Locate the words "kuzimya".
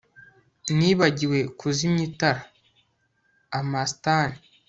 1.59-2.03